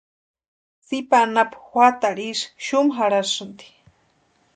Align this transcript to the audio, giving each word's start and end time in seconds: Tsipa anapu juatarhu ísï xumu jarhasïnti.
Tsipa 0.85 1.17
anapu 1.25 1.57
juatarhu 1.71 2.25
ísï 2.31 2.47
xumu 2.65 2.91
jarhasïnti. 2.97 3.67